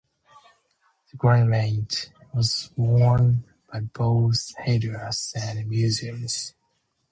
The 1.11 1.15
garment 1.17 2.11
was 2.33 2.71
worn 2.75 3.43
by 3.71 3.81
both 3.81 4.51
Hindus 4.57 5.31
and 5.35 5.69
Muslims. 5.69 6.55